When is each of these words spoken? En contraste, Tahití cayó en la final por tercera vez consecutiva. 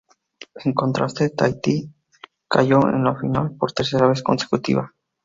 En 0.65 0.73
contraste, 0.73 1.29
Tahití 1.29 1.93
cayó 2.47 2.79
en 2.89 3.03
la 3.03 3.15
final 3.19 3.51
por 3.55 3.71
tercera 3.71 4.07
vez 4.07 4.23
consecutiva. 4.23 4.95